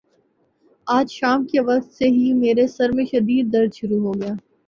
آج 0.87 1.11
شام 1.11 1.45
کے 1.45 1.59
وقت 1.59 1.93
سے 1.93 2.05
ہی 2.07 2.33
میرے 2.33 2.65
سر 2.67 2.89
میں 2.91 3.05
شدد 3.05 3.53
درد 3.53 3.73
شروع 3.73 3.99
ہو 3.99 4.13
گیا۔ 4.13 4.33